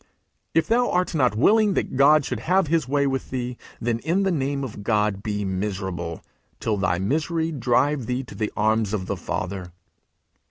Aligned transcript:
If 0.55 0.65
thou 0.65 0.89
art 0.89 1.13
not 1.13 1.35
willing 1.35 1.75
that 1.75 1.95
God 1.95 2.25
should 2.25 2.39
have 2.39 2.65
his 2.65 2.87
way 2.87 3.05
with 3.05 3.29
thee, 3.29 3.55
then, 3.79 3.99
in 3.99 4.23
the 4.23 4.31
name 4.31 4.63
of 4.63 4.81
God, 4.81 5.21
be 5.21 5.45
miserable 5.45 6.23
till 6.59 6.77
thy 6.77 6.97
misery 6.97 7.51
drive 7.51 8.07
thee 8.07 8.23
to 8.23 8.33
the 8.33 8.51
arms 8.57 8.95
of 8.95 9.05
the 9.05 9.15
Father.' 9.15 9.71